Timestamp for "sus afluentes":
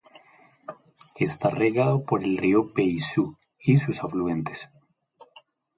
3.77-4.67